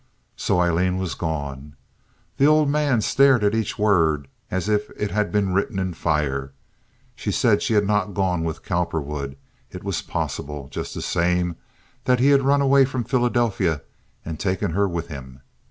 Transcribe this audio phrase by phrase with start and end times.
[0.35, 1.75] So Aileen was gone.
[2.37, 6.53] The old man stared at each word as if it had been written in fire.
[7.15, 9.37] She said she had not gone with Cowperwood.
[9.69, 11.55] It was possible, just the same,
[12.05, 13.83] that he had run away from Philadelphia
[14.25, 15.41] and taken her with him.